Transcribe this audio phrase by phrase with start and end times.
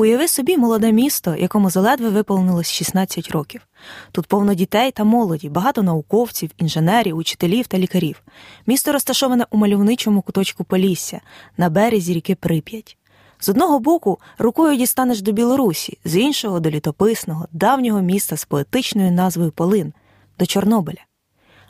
[0.00, 3.68] Уяви собі молоде місто, якому заледве виповнилось 16 років.
[4.12, 8.22] Тут повно дітей та молоді, багато науковців, інженерів, учителів та лікарів.
[8.66, 11.20] Місто розташоване у мальовничому куточку Полісся
[11.56, 12.96] на березі ріки Прип'ять.
[13.40, 19.12] З одного боку рукою дістанеш до Білорусі, з іншого до літописного, давнього міста з поетичною
[19.12, 19.92] назвою Полин
[20.38, 21.04] до Чорнобиля.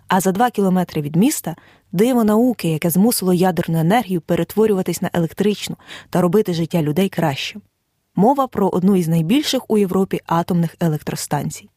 [0.08, 1.56] А за два кілометри від міста
[1.92, 5.76] диво науки, яке змусило ядерну енергію перетворюватись на електричну
[6.10, 7.62] та робити життя людей кращим.
[8.14, 11.68] Мова про одну із найбільших у Європі атомних електростанцій.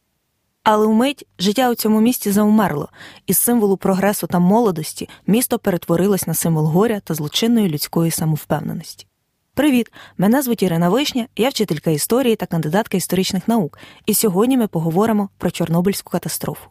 [0.62, 2.88] Але вмить життя у цьому місті заумерло,
[3.26, 9.06] із символу прогресу та молодості місто перетворилось на символ горя та злочинної людської самовпевненості.
[9.54, 9.92] Привіт!
[10.18, 13.78] Мене звуть Ірина Вишня, я вчителька історії та кандидатка історичних наук.
[14.06, 16.68] І сьогодні ми поговоримо про Чорнобильську катастрофу.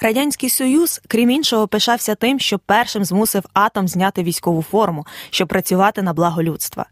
[0.00, 6.02] Радянський Союз, крім іншого, пишався тим, що першим змусив атом зняти військову форму, щоб працювати
[6.02, 6.86] на благо людства.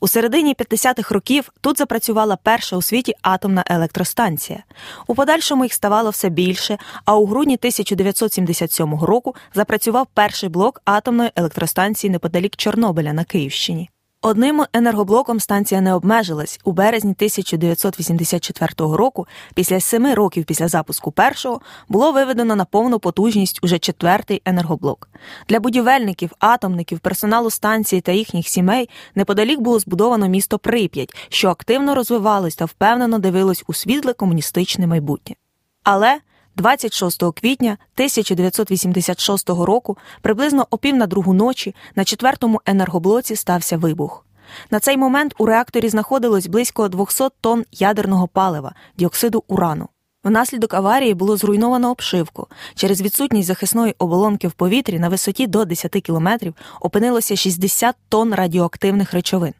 [0.00, 4.62] У середині 50-х років тут запрацювала перша у світі атомна електростанція.
[5.06, 6.78] У подальшому їх ставало все більше.
[7.04, 13.90] А у грудні 1977 року запрацював перший блок атомної електростанції неподалік Чорнобиля на Київщині.
[14.22, 21.60] Одним енергоблоком станція не обмежилась у березні 1984 року, після семи років після запуску першого,
[21.88, 25.08] було виведено на повну потужність уже четвертий енергоблок.
[25.48, 31.94] Для будівельників, атомників, персоналу станції та їхніх сімей неподалік було збудовано місто Прип'ять, що активно
[31.94, 35.36] розвивалось та впевнено дивилось у світле комуністичне майбутнє.
[35.84, 36.18] Але
[36.56, 44.24] 26 квітня 1986 року, приблизно о пів на другу ночі, на четвертому енергоблоці стався вибух.
[44.70, 49.88] На цей момент у реакторі знаходилось близько 200 тонн ядерного палива, діоксиду урану.
[50.24, 52.46] Внаслідок аварії було зруйновано обшивку.
[52.74, 59.12] Через відсутність захисної оболонки в повітрі на висоті до 10 кілометрів опинилося 60 тонн радіоактивних
[59.12, 59.54] речовин.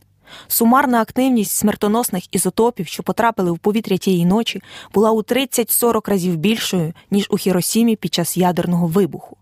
[0.48, 4.62] Сумарна активність смертоносних ізотопів, що потрапили в повітря тієї ночі,
[4.94, 9.36] була у 30-40 разів більшою, ніж у Хіросімі під час ядерного вибуху.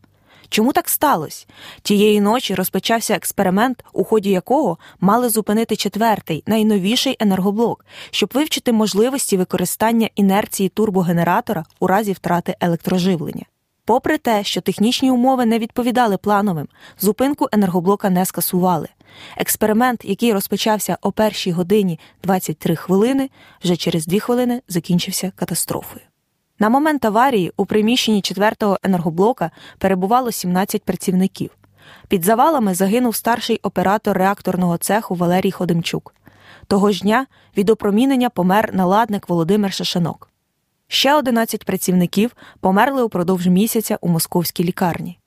[0.49, 1.47] Чому так сталося?
[1.83, 9.37] Тієї ночі розпочався експеримент, у ході якого мали зупинити четвертий, найновіший енергоблок, щоб вивчити можливості
[9.37, 13.45] використання інерції турбогенератора у разі втрати електроживлення.
[13.89, 16.69] Попри те, що технічні умови не відповідали плановим,
[17.01, 18.89] зупинку енергоблока не скасували.
[19.37, 23.31] Експеримент, який розпочався о першій годині 23 хвилини,
[23.65, 26.05] вже через дві хвилини закінчився катастрофою.
[26.59, 31.51] На момент аварії у приміщенні четвертого енергоблока перебувало 17 працівників.
[32.09, 36.15] Під завалами загинув старший оператор реакторного цеху Валерій Ходимчук.
[36.67, 40.29] Того ж дня від опромінення помер наладник Володимир Шашанок.
[40.89, 45.19] Ще 11 працівників померли упродовж місяця у московській лікарні.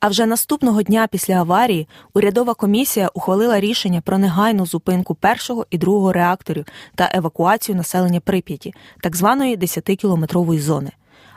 [0.00, 5.78] А вже наступного дня після аварії урядова комісія ухвалила рішення про негайну зупинку першого і
[5.78, 10.90] другого реакторів та евакуацію населення Прип'яті, так званої 10-кілометрової зони.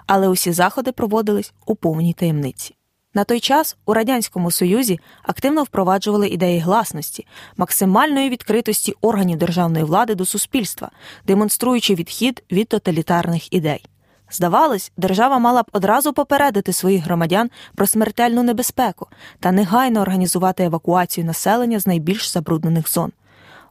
[0.07, 2.75] Але усі заходи проводились у повній таємниці.
[3.13, 10.16] На той час у Радянському Союзі активно впроваджували ідеї гласності, максимальної відкритості органів державної влади
[10.16, 10.91] до суспільства,
[11.28, 13.85] демонструючи відхід від тоталітарних ідей.
[14.31, 19.07] Здавалось, держава мала б одразу попередити своїх громадян про смертельну небезпеку
[19.40, 23.12] та негайно організувати евакуацію населення з найбільш забруднених зон.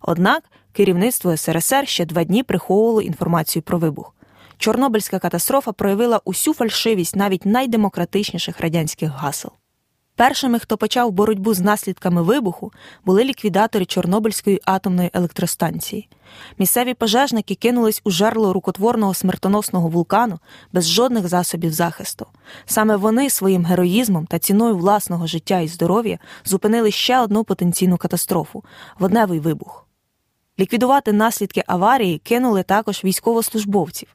[0.00, 4.14] Однак керівництво СРСР ще два дні приховувало інформацію про вибух.
[4.62, 9.50] Чорнобильська катастрофа проявила усю фальшивість навіть найдемократичніших радянських гасел.
[10.16, 12.72] Першими, хто почав боротьбу з наслідками вибуху,
[13.04, 16.08] були ліквідатори Чорнобильської атомної електростанції.
[16.58, 20.38] Місцеві пожежники кинулись у жерло рукотворного смертоносного вулкану
[20.72, 22.26] без жодних засобів захисту.
[22.66, 28.64] Саме вони своїм героїзмом та ціною власного життя і здоров'я зупинили ще одну потенційну катастрофу
[28.98, 29.87] водневий вибух.
[30.58, 34.08] Ліквідувати наслідки аварії кинули також військовослужбовців.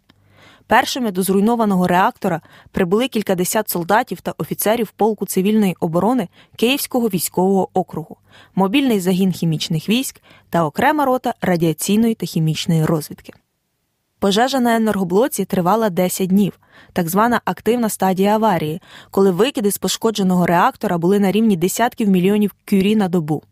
[0.68, 2.42] Першими до зруйнованого реактора
[2.72, 8.18] прибули кількадесят солдатів та офіцерів полку цивільної оборони Київського військового округу,
[8.56, 13.34] мобільний загін хімічних військ та окрема рота радіаційної та хімічної розвідки.
[14.20, 16.60] Пожежа на енергоблоці тривала 10 днів,
[16.94, 18.82] так звана активна стадія аварії,
[19.12, 23.44] коли викиди з пошкодженого реактора були на рівні десятків мільйонів кюрі на добу.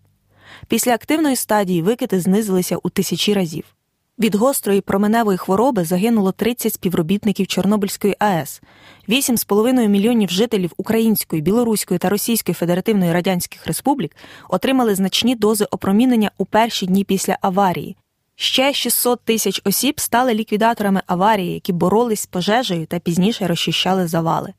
[0.68, 3.76] Після активної стадії викиди знизилися у тисячі разів.
[4.20, 8.62] Від гострої променевої хвороби загинуло 30 співробітників Чорнобильської АЕС,
[9.10, 14.16] 8,5 мільйонів жителів Української, Білоруської та Російської Федеративної Радянських Республік
[14.50, 17.98] отримали значні дози опромінення у перші дні після аварії.
[18.36, 24.54] Ще 600 тисяч осіб стали ліквідаторами аварії, які боролись з пожежею та пізніше розчищали завали.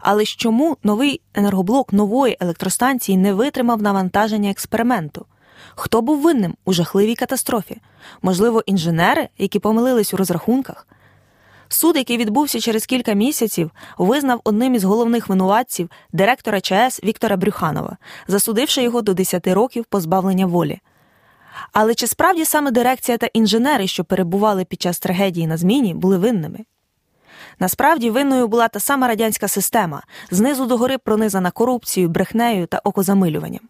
[0.00, 5.26] Але ж чому новий енергоблок нової електростанції не витримав навантаження експерименту?
[5.74, 7.80] Хто був винним у жахливій катастрофі?
[8.22, 10.86] Можливо, інженери, які помилились у розрахунках?
[11.68, 17.96] Суд, який відбувся через кілька місяців, визнав одним із головних винуватців директора ЧАЕС Віктора Брюханова,
[18.28, 20.80] засудивши його до 10 років позбавлення волі.
[21.72, 26.18] Але чи справді саме дирекція та інженери, що перебували під час трагедії на зміні, були
[26.18, 26.58] винними?
[27.58, 33.60] Насправді винною була та сама радянська система, знизу до гори пронизана корупцією, брехнею та окозамилюванням.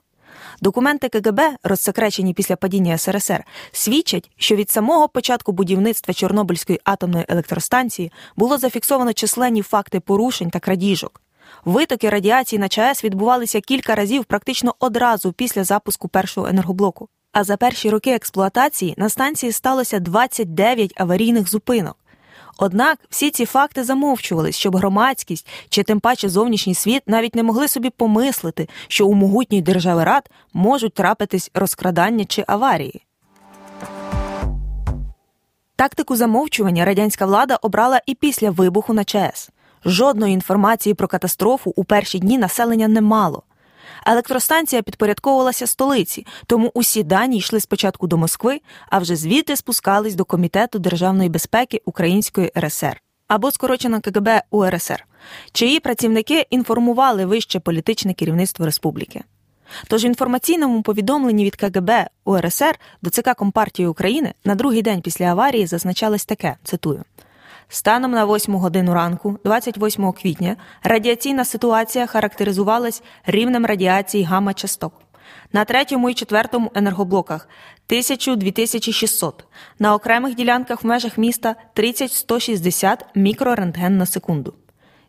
[0.60, 8.12] Документи КГБ, розсекречені після падіння СРСР, свідчать, що від самого початку будівництва Чорнобильської атомної електростанції
[8.36, 11.20] було зафіксовано численні факти порушень та крадіжок.
[11.64, 17.08] Витоки радіації на ЧАЕС відбувалися кілька разів практично одразу після запуску першого енергоблоку.
[17.32, 21.96] А за перші роки експлуатації на станції сталося 29 аварійних зупинок.
[22.58, 27.68] Однак всі ці факти замовчувались, щоб громадськість чи тим паче зовнішній світ навіть не могли
[27.68, 33.02] собі помислити, що у могутній держави рад можуть трапитись розкрадання чи аварії.
[35.76, 39.50] Тактику замовчування радянська влада обрала і після вибуху на ЧАЕС.
[39.84, 43.42] Жодної інформації про катастрофу у перші дні населення не мало.
[44.06, 48.60] Електростанція підпорядковувалася столиці, тому усі дані йшли спочатку до Москви,
[48.90, 55.06] а вже звідти спускались до Комітету державної безпеки Української РСР або скорочено КГБ УРСР,
[55.52, 59.24] чиї працівники інформували вище політичне керівництво республіки.
[59.88, 61.90] Тож в інформаційному повідомленні від КГБ
[62.24, 67.04] УРСР до ЦК Компартії України на другий день після аварії зазначалось таке: цитую.
[67.68, 74.92] Станом на 8 годину ранку, 28 квітня, радіаційна ситуація характеризувалась рівнем радіації гамма-часток.
[75.52, 77.48] На третьому і четвертому енергоблоках
[77.88, 79.32] 1000-2600,
[79.78, 84.54] на окремих ділянках в межах міста 30-160 мікрорентген на секунду.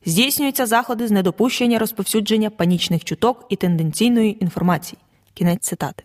[0.06, 5.00] Здійснюються заходи з недопущення розповсюдження панічних чуток і тенденційної інформації.
[5.34, 6.04] Кінець цитати.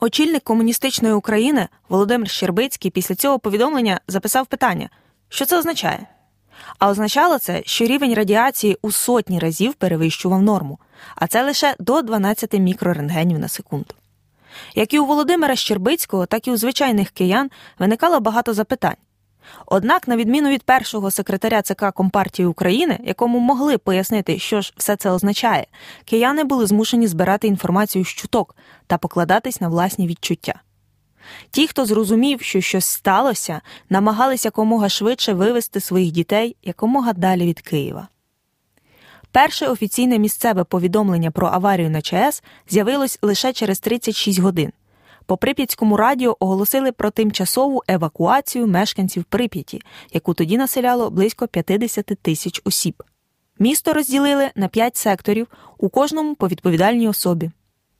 [0.00, 4.88] Очільник комуністичної України Володимир Щербицький після цього повідомлення записав питання.
[5.32, 6.06] Що це означає?
[6.78, 10.78] А означало це, що рівень радіації у сотні разів перевищував норму,
[11.14, 13.94] а це лише до 12 мікрорентгенів на секунду.
[14.74, 18.96] Як і у Володимира Щербицького, так і у звичайних киян виникало багато запитань.
[19.66, 24.96] Однак, на відміну від першого секретаря ЦК Компартії України, якому могли пояснити, що ж все
[24.96, 25.66] це означає,
[26.04, 28.56] кияни були змушені збирати інформацію з чуток
[28.86, 30.54] та покладатись на власні відчуття.
[31.50, 37.60] Ті, хто зрозумів, що щось сталося, намагалися якомога швидше вивести своїх дітей якомога далі від
[37.60, 38.08] Києва.
[39.32, 44.72] Перше офіційне місцеве повідомлення про аварію на ЧАЕС з'явилось лише через 36 годин.
[45.26, 49.82] По Прип'ятському радіо оголосили про тимчасову евакуацію мешканців Прип'яті,
[50.12, 53.02] яку тоді населяло близько 50 тисяч осіб.
[53.58, 55.46] Місто розділили на п'ять секторів,
[55.78, 57.50] у кожному по відповідальній особі.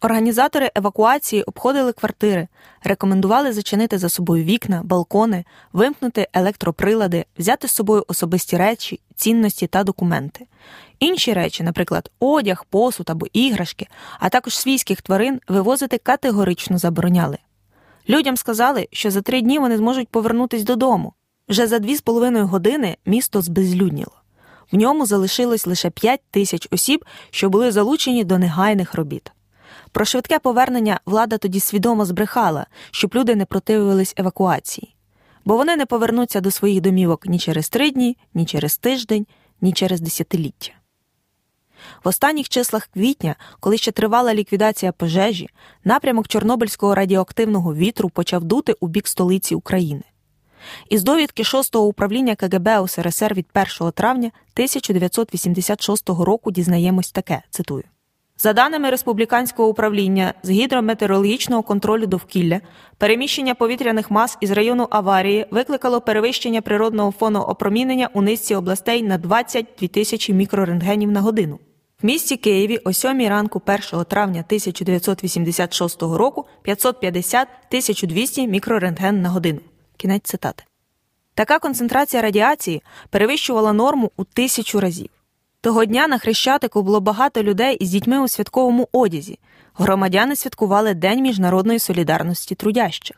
[0.02, 2.48] Організатори евакуації обходили квартири,
[2.84, 9.84] рекомендували зачинити за собою вікна, балкони, вимкнути електроприлади, взяти з собою особисті речі, цінності та
[9.84, 10.46] документи.
[10.98, 13.86] Інші речі, наприклад, одяг, посуд або іграшки,
[14.20, 17.38] а також свійських тварин вивозити категорично забороняли.
[18.08, 21.12] Людям сказали, що за три дні вони зможуть повернутися додому.
[21.48, 24.12] Вже за дві з половиною години місто збезлюдніло.
[24.72, 29.32] В ньому залишилось лише 5 тисяч осіб, що були залучені до негайних робіт.
[29.92, 34.94] Про швидке повернення влада тоді свідомо збрехала, щоб люди не противились евакуації,
[35.44, 39.26] бо вони не повернуться до своїх домівок ні через три дні, ні через тиждень,
[39.60, 40.72] ні через десятиліття.
[42.04, 45.48] В останніх числах квітня, коли ще тривала ліквідація пожежі,
[45.84, 50.02] напрямок Чорнобильського радіоактивного вітру почав дути у бік столиці України.
[50.88, 53.46] Із довідки 6-го управління КГБ УСРСР від
[53.80, 57.84] 1 травня 1986 року дізнаємось таке цитую.
[58.42, 62.60] За даними республіканського управління з гідрометеорологічного контролю довкілля,
[62.98, 69.18] переміщення повітряних мас із району аварії викликало перевищення природного фону опромінення у низці областей на
[69.18, 71.58] 22 тисячі мікрорентгенів на годину.
[72.02, 79.60] В місті Києві о 7 ранку 1 травня 1986 року 550-1200 мікрорентген на годину.
[79.96, 80.64] Кінець цитати.
[81.34, 85.08] Така концентрація радіації перевищувала норму у тисячу разів.
[85.62, 89.38] Того дня на Хрещатику було багато людей із дітьми у святковому одязі.
[89.74, 93.16] Громадяни святкували День міжнародної солідарності трудящих.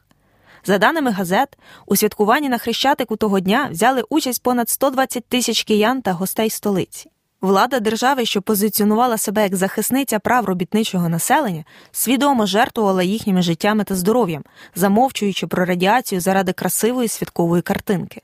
[0.64, 6.02] За даними газет, у святкуванні на Хрещатику того дня взяли участь понад 120 тисяч киян
[6.02, 7.10] та гостей столиці.
[7.40, 13.94] Влада держави, що позиціонувала себе як захисниця прав робітничого населення, свідомо жертвувала їхніми життями та
[13.94, 14.44] здоров'ям,
[14.74, 18.22] замовчуючи про радіацію заради красивої святкової картинки.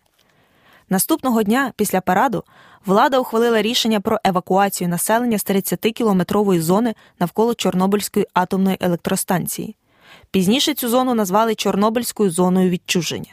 [0.90, 2.45] Наступного дня, після параду,
[2.87, 9.76] влада ухвалила рішення про евакуацію населення з 30-кілометрової зони навколо Чорнобильської атомної електростанції.
[10.30, 13.33] Пізніше цю зону назвали Чорнобильською зоною відчуження.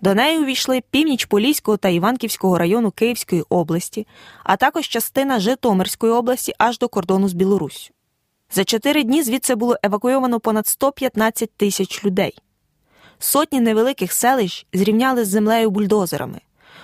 [0.00, 4.06] До неї увійшли північ Поліського та Іванківського району Київської області,
[4.44, 7.94] а також частина Житомирської області аж до кордону з Білоруссю.
[8.50, 12.38] За чотири дні звідси було евакуйовано понад 115 тисяч людей.
[13.18, 16.40] Сотні невеликих селищ зрівняли з землею бульдозерами.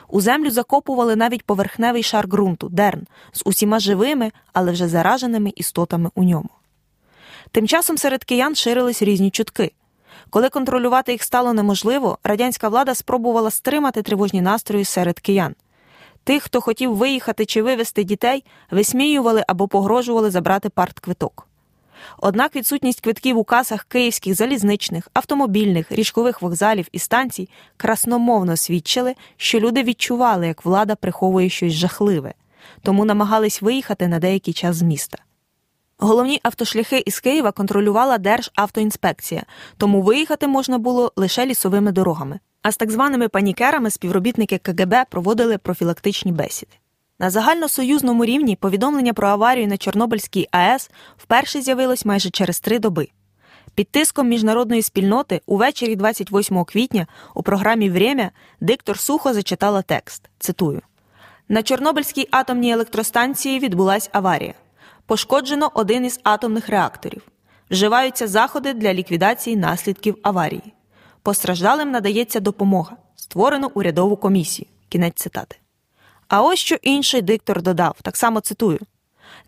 [0.08, 6.10] У землю закопували навіть поверхневий шар ґрунту, дерн, з усіма живими, але вже зараженими істотами
[6.14, 6.48] у ньому.
[7.50, 9.72] Тим часом серед киян ширились різні чутки.
[10.30, 15.54] Коли контролювати їх стало неможливо, радянська влада спробувала стримати тривожні настрої серед киян.
[16.24, 21.48] Тих, хто хотів виїхати чи вивезти дітей, висміювали або погрожували забрати партквиток.
[22.19, 29.61] Однак відсутність квитків у касах київських залізничних, автомобільних, річкових вокзалів і станцій красномовно свідчили, що
[29.61, 32.35] люди відчували, як влада приховує щось жахливе,
[32.83, 35.19] тому намагались виїхати на деякий час з міста.
[35.99, 39.43] Головні автошляхи із Києва контролювала Державтоінспекція,
[39.76, 42.38] тому виїхати можна було лише лісовими дорогами.
[42.62, 46.77] А з так званими панікерами співробітники КГБ проводили профілактичні бесіди.
[47.20, 53.08] На загальносоюзному рівні повідомлення про аварію на Чорнобильській АЕС вперше з'явилось майже через три доби.
[53.75, 60.30] Під тиском міжнародної спільноти увечері 28 квітня у програмі Время диктор сухо зачитала текст.
[60.38, 60.82] Цитую:
[61.48, 64.54] На Чорнобильській атомній електростанції відбулась аварія.
[65.06, 67.22] Пошкоджено один із атомних реакторів.
[67.70, 70.72] Вживаються заходи для ліквідації наслідків аварії.
[71.22, 72.96] Постраждалим надається допомога.
[73.16, 74.66] Створено урядову комісію.
[74.88, 75.56] Кінець цитати.
[76.28, 78.78] А ось що інший диктор додав, так само цитую: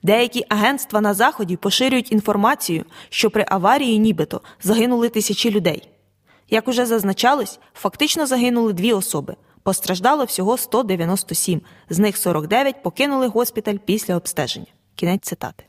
[0.03, 5.89] деякі агентства на Заході поширюють інформацію, що при аварії нібито загинули тисячі людей.
[6.51, 9.37] Як уже зазначалось, фактично загинули дві особи.
[9.63, 11.61] Постраждало всього 197,
[11.91, 14.67] з них 49 покинули госпіталь після обстеження.
[14.95, 15.65] Кінець цитати.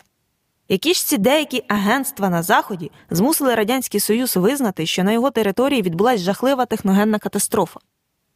[0.69, 5.81] Які ж ці деякі агентства на Заході змусили Радянський Союз визнати, що на його території
[5.81, 7.79] відбулася жахлива техногенна катастрофа?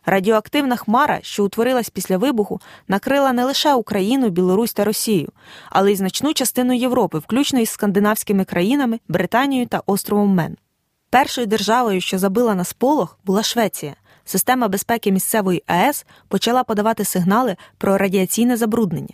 [0.05, 5.29] Радіоактивна хмара, що утворилась після вибуху, накрила не лише Україну, Білорусь та Росію,
[5.69, 10.57] але й значну частину Європи, включно із скандинавськими країнами, Британією та островом Мен.
[11.09, 13.95] Першою державою, що забила на сполох, була Швеція.
[14.25, 19.13] Система безпеки місцевої АЕС почала подавати сигнали про радіаційне забруднення.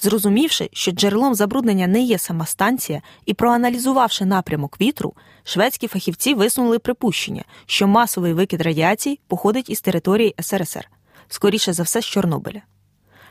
[0.00, 5.14] Зрозумівши, що джерелом забруднення не є сама станція, і проаналізувавши напрямок вітру,
[5.44, 10.90] шведські фахівці висунули припущення, що масовий викид радіації походить із території СРСР,
[11.28, 12.60] скоріше за все з Чорнобиля.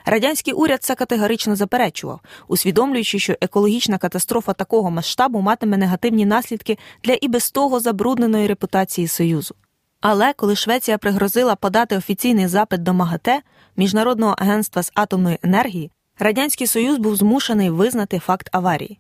[0.05, 7.17] Радянський уряд це категорично заперечував, усвідомлюючи, що екологічна катастрофа такого масштабу матиме негативні наслідки для
[7.21, 9.55] і без того забрудненої репутації Союзу.
[10.01, 13.41] Але коли Швеція пригрозила подати офіційний запит до МАГАТЕ,
[13.77, 18.99] Міжнародного агентства з атомної енергії, Радянський Союз був змушений визнати факт аварії.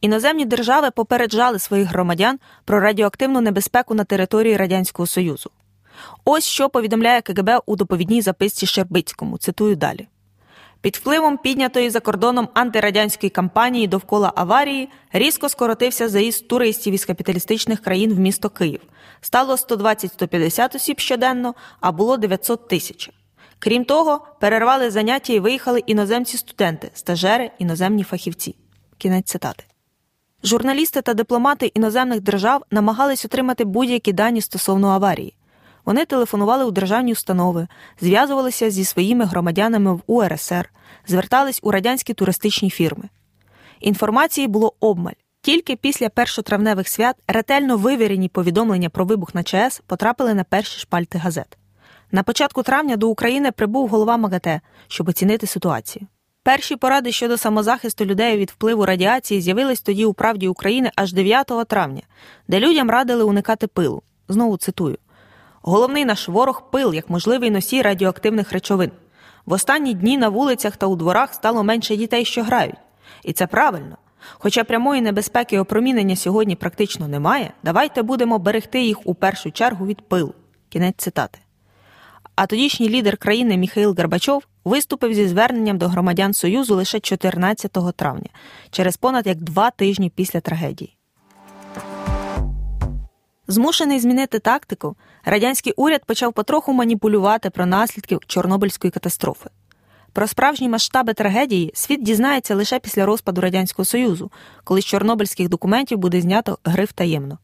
[0.00, 5.50] Іноземні держави попереджали своїх громадян про радіоактивну небезпеку на території Радянського Союзу.
[6.24, 9.38] Ось що повідомляє КГБ у доповідній записці Щербицькому.
[9.38, 10.08] Цитую далі.
[10.80, 17.80] Під впливом піднятої за кордоном антирадянської кампанії довкола аварії різко скоротився заїзд туристів із капіталістичних
[17.80, 18.80] країн в місто Київ.
[19.20, 23.10] Стало 120-150 осіб щоденно, а було 900 тисяч.
[23.58, 28.54] Крім того, перервали заняття і виїхали іноземці-студенти, стажери, іноземні фахівці.
[28.98, 29.64] Кінець цитати.
[30.44, 35.34] Журналісти та дипломати іноземних держав намагались отримати будь-які дані стосовно аварії.
[35.84, 37.68] Вони телефонували у державні установи,
[38.00, 40.70] зв'язувалися зі своїми громадянами в УРСР,
[41.06, 43.08] звертались у радянські туристичні фірми.
[43.80, 45.12] Інформації було обмаль.
[45.40, 51.18] Тільки після першотравневих свят ретельно вивірені повідомлення про вибух на ЧАЕС потрапили на перші шпальти
[51.18, 51.58] газет.
[52.12, 56.06] На початку травня до України прибув голова МАГАТЕ, щоб оцінити ситуацію.
[56.42, 61.52] Перші поради щодо самозахисту людей від впливу радіації з'явились тоді у правді України аж 9
[61.68, 62.02] травня,
[62.48, 64.02] де людям радили уникати пилу.
[64.28, 64.98] Знову цитую:
[65.62, 68.90] головний наш ворог пил як можливий носій радіоактивних речовин.
[69.46, 72.76] В останні дні на вулицях та у дворах стало менше дітей, що грають.
[73.24, 73.96] І це правильно.
[74.38, 80.00] Хоча прямої небезпеки опромінення сьогодні практично немає, давайте будемо берегти їх у першу чергу від
[80.00, 80.34] пилу.
[80.68, 81.38] Кінець цитати.
[82.36, 88.28] А тодішній лідер країни Міхаїл Горбачов виступив зі зверненням до громадян Союзу лише 14 травня,
[88.70, 90.96] через понад як два тижні після трагедії.
[93.48, 99.50] Змушений змінити тактику, радянський уряд почав потроху маніпулювати про наслідки Чорнобильської катастрофи.
[100.12, 104.30] Про справжні масштаби трагедії світ дізнається лише після розпаду Радянського Союзу,
[104.64, 107.38] коли з чорнобильських документів буде знято гриф таємно.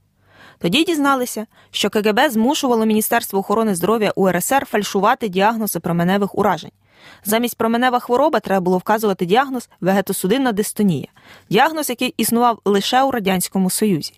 [0.58, 6.70] Тоді дізналися, що КГБ змушувало Міністерство охорони здоров'я УРСР фальшувати діагнози променевих уражень.
[7.24, 11.08] Замість променева хвороба треба було вказувати діагноз вегетосудинна дистонія,
[11.50, 14.12] діагноз, який існував лише у Радянському Союзі.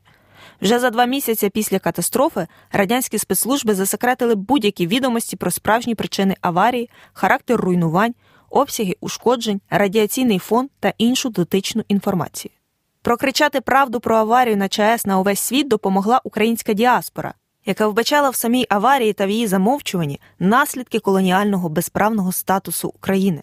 [0.62, 6.90] Вже за два місяці після катастрофи радянські спецслужби засекретили будь-які відомості про справжні причини аварії,
[7.12, 8.14] характер руйнувань,
[8.50, 12.52] обсяги ушкоджень, радіаційний фон та іншу дотичну інформацію.
[13.04, 17.34] Прокричати правду про аварію на ЧАЕС на увесь світ допомогла українська діаспора,
[17.66, 23.42] яка вбачала в самій аварії та в її замовчуванні наслідки колоніального безправного статусу України.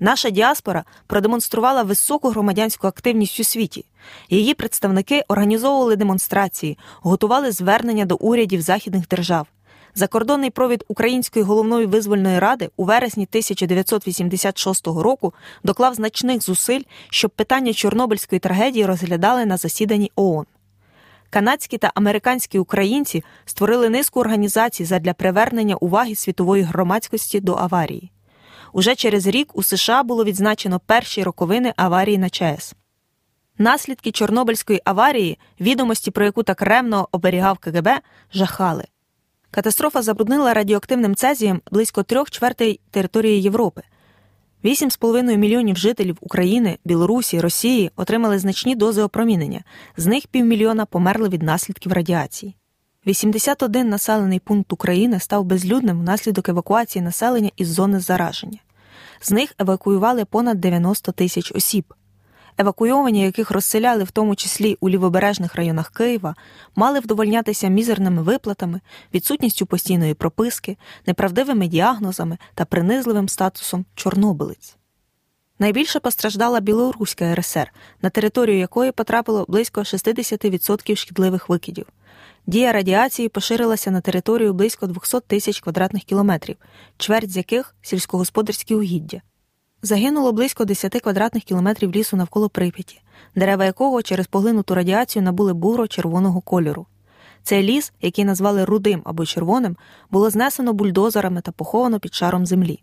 [0.00, 3.84] Наша діаспора продемонструвала високу громадянську активність у світі.
[4.30, 9.46] Її представники організовували демонстрації, готували звернення до урядів західних держав.
[9.94, 17.72] Закордонний провід Української головної визвольної ради у вересні 1986 року доклав значних зусиль, щоб питання
[17.72, 20.46] Чорнобильської трагедії розглядали на засіданні ООН.
[21.30, 28.10] Канадські та американські українці створили низку організацій задля привернення уваги світової громадськості до аварії.
[28.72, 32.74] Уже через рік у США було відзначено перші роковини аварії на ЧАЕС.
[33.58, 37.88] Наслідки Чорнобильської аварії, відомості, про яку так ремно оберігав КГБ,
[38.32, 38.84] жахали.
[39.50, 43.82] Катастрофа забруднила радіоактивним цезієм близько трьох чвертей території Європи.
[44.64, 49.64] 8,5 мільйонів жителів України, Білорусі, Росії отримали значні дози опромінення,
[49.96, 52.56] з них півмільйона померли від наслідків радіації.
[53.06, 58.58] 81 населений пункт України став безлюдним внаслідок евакуації населення із зони зараження.
[59.20, 61.94] З них евакуювали понад 90 тисяч осіб
[62.58, 66.34] евакуйовані, яких розселяли в тому числі у лівобережних районах Києва,
[66.76, 68.80] мали вдовольнятися мізерними виплатами,
[69.14, 74.76] відсутністю постійної прописки, неправдивими діагнозами та принизливим статусом чорнобилиць.
[75.58, 77.72] Найбільше постраждала Білоруська РСР,
[78.02, 81.86] на територію якої потрапило близько 60% шкідливих викидів.
[82.46, 86.56] Дія радіації поширилася на територію близько 200 тисяч квадратних кілометрів,
[86.96, 89.20] чверть з яких сільськогосподарські угіддя.
[89.82, 93.00] Загинуло близько 10 квадратних кілометрів лісу навколо Прип'яті,
[93.36, 96.86] дерева якого через поглинуту радіацію набули буро-червоного кольору.
[97.42, 99.76] Цей ліс, який назвали рудим або червоним,
[100.10, 102.82] було знесено бульдозерами та поховано під шаром землі.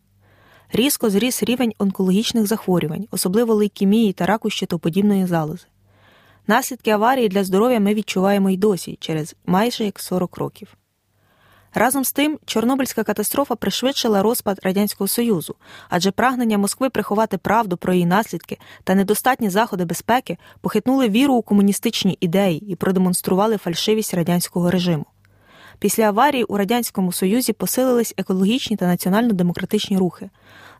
[0.74, 5.66] Різко зріс рівень онкологічних захворювань, особливо лейкемії та раку щитоподібної залози.
[6.48, 10.78] Наслідки аварії для здоров'я ми відчуваємо й досі через майже як 40 років.
[11.78, 15.56] Разом з тим, Чорнобильська катастрофа пришвидшила розпад Радянського Союзу,
[15.90, 21.42] адже прагнення Москви приховати правду про її наслідки та недостатні заходи безпеки похитнули віру у
[21.42, 25.06] комуністичні ідеї і продемонстрували фальшивість радянського режиму.
[25.80, 30.30] Після аварії у Радянському Союзі посилились екологічні та національно-демократичні рухи.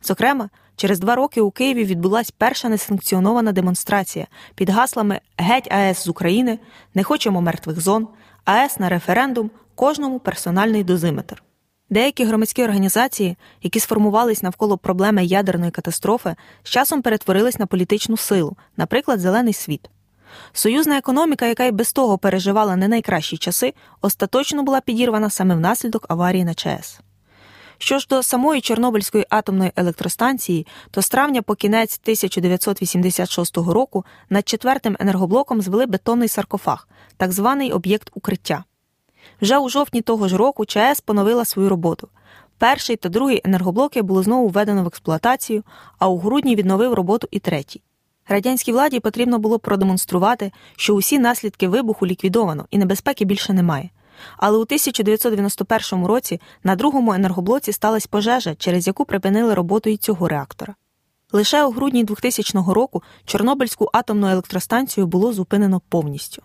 [0.04, 6.08] Зокрема, через два роки у Києві відбулася перша несанкціонована демонстрація під гаслами Геть АЕС з
[6.08, 6.60] України,
[6.94, 8.08] не хочемо мертвих зон,
[8.46, 11.44] АЕС на референдум, кожному персональний дозиметр.
[11.90, 18.58] Деякі громадські організації, які сформувались навколо проблеми ядерної катастрофи, з часом перетворились на політичну силу,
[18.78, 19.90] наприклад, Зелений світ.
[20.54, 26.06] Союзна економіка, яка й без того переживала не найкращі часи, остаточно була підірвана саме внаслідок
[26.10, 27.00] аварії на ЧАЕС.
[27.78, 34.48] Що ж до самої Чорнобильської атомної електростанції, то з травня по кінець 1986 року над
[34.50, 38.64] четвертим енергоблоком звели бетонний саркофаг, так званий об'єкт укриття.
[39.42, 42.10] Вже у жовтні того ж року ЧАЕС поновила свою роботу.
[42.58, 45.64] Перший та другий енергоблоки було знову введено в експлуатацію,
[46.00, 47.82] а у грудні відновив роботу і третій.
[48.28, 53.90] Радянській владі потрібно було продемонструвати, що усі наслідки вибуху ліквідовано і небезпеки більше немає.
[54.38, 60.28] Але у 1991 році на другому енергоблоці сталася пожежа, через яку припинили роботу і цього
[60.28, 60.76] реактора.
[61.32, 66.44] Лише у грудні 2000 року Чорнобильську атомну електростанцію було зупинено повністю.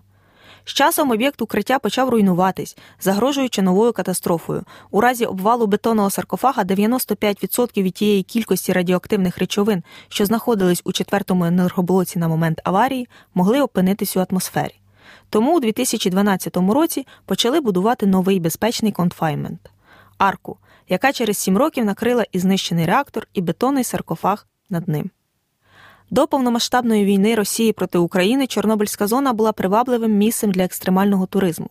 [0.65, 4.65] З часом об'єкт укриття почав руйнуватись, загрожуючи новою катастрофою.
[4.91, 11.45] У разі обвалу бетонного саркофага 95% від тієї кількості радіоактивних речовин, що знаходились у четвертому
[11.45, 14.75] енергоблоці на момент аварії, могли опинитись у атмосфері.
[15.31, 19.71] Тому у 2012 році почали будувати новий безпечний конфаймент
[20.21, 25.11] арку, яка через сім років накрила і знищений реактор, і бетонний саркофаг над ним.
[26.13, 31.71] До повномасштабної війни Росії проти України Чорнобильська зона була привабливим місцем для екстремального туризму.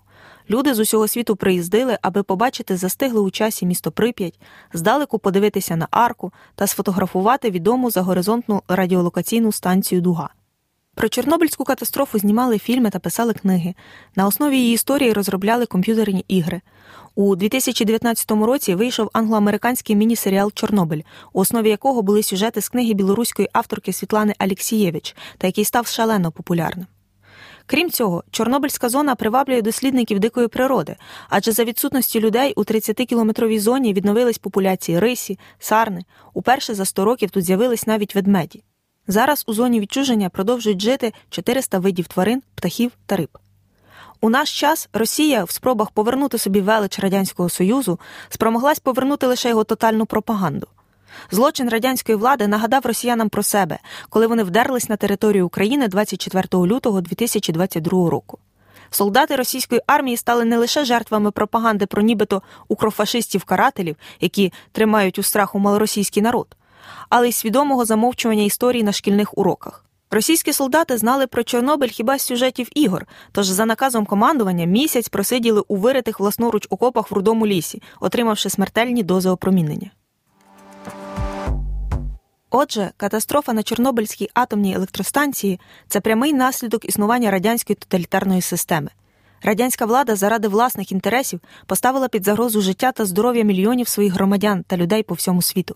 [0.49, 4.39] Люди з усього світу приїздили, аби побачити застигле у часі місто Прип'ять,
[4.73, 10.29] здалеку подивитися на арку та сфотографувати відому за горизонтну радіолокаційну станцію Дуга.
[10.95, 13.73] Про Чорнобильську катастрофу знімали фільми та писали книги.
[14.15, 16.61] На основі її історії розробляли комп'ютерні ігри.
[17.15, 21.01] У 2019 році вийшов англо-американський міні-серіал Чорнобиль,
[21.33, 26.31] у основі якого були сюжети з книги білоруської авторки Світлани Алєксієвич, та який став шалено
[26.31, 26.87] популярним.
[27.65, 30.95] Крім цього, Чорнобильська зона приваблює дослідників дикої природи,
[31.29, 36.01] адже за відсутності людей у 30-кілометровій зоні відновились популяції рисі, сарни.
[36.33, 38.63] Уперше за 100 років тут з'явились навіть ведмеді.
[39.07, 43.29] Зараз у зоні відчуження продовжують жити 400 видів тварин, птахів та риб.
[44.21, 49.63] У наш час Росія в спробах повернути собі велич Радянського Союзу спромоглась повернути лише його
[49.63, 50.67] тотальну пропаганду.
[51.31, 53.79] Злочин радянської влади нагадав росіянам про себе,
[54.09, 58.37] коли вони вдерлись на територію України 24 лютого 2022 року.
[58.91, 65.59] Солдати російської армії стали не лише жертвами пропаганди про нібито укрофашистів-карателів, які тримають у страху
[65.59, 66.47] малоросійський народ,
[67.09, 69.85] але й свідомого замовчування історії на шкільних уроках.
[70.11, 75.63] Російські солдати знали про Чорнобиль хіба з сюжетів ігор, тож за наказом командування місяць просиділи
[75.67, 79.91] у виритих власноруч окопах в рудому лісі, отримавши смертельні дози опромінення.
[82.49, 88.89] Отже, катастрофа на Чорнобильській атомній електростанції це прямий наслідок існування радянської тоталітарної системи.
[89.43, 94.77] Радянська влада заради власних інтересів поставила під загрозу життя та здоров'я мільйонів своїх громадян та
[94.77, 95.75] людей по всьому світу.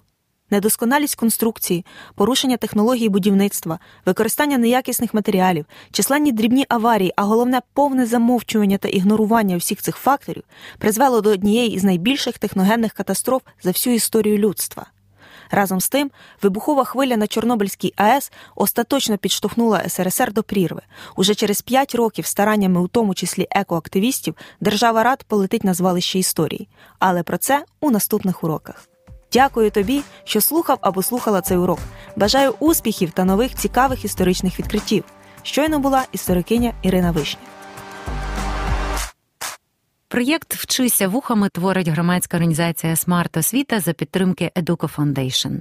[0.54, 1.86] Недосконалість конструкції,
[2.16, 9.58] порушення технології будівництва, використання неякісних матеріалів, численні дрібні аварії, а головне повне замовчування та ігнорування
[9.58, 10.44] всіх цих факторів
[10.78, 14.86] призвело до однієї із найбільших техногенних катастроф за всю історію людства.
[15.52, 16.12] Разом з тим,
[16.42, 20.82] вибухова хвиля на Чорнобильській АЕС остаточно підштовхнула СРСР до прірви.
[21.16, 26.68] Уже через п'ять років стараннями, у тому числі екоактивістів, держава рад полетить на звалище історії.
[27.00, 28.93] Але про це у наступних уроках.
[29.34, 31.80] Дякую тобі, що слухав або слухала цей урок.
[32.16, 35.04] Бажаю успіхів та нових цікавих історичних відкриттів.
[35.44, 37.42] Щойно була історикиня Ірина Вишня.
[40.08, 45.60] Проєкт Вчися вухами творить громадська організація Смарт Освіта за підтримки Educo Foundation.